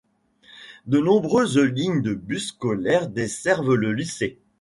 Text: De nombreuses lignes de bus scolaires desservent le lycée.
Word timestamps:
De 0.87 0.97
nombreuses 0.99 1.59
lignes 1.59 2.01
de 2.01 2.15
bus 2.15 2.47
scolaires 2.47 3.07
desservent 3.07 3.75
le 3.75 3.93
lycée. 3.93 4.39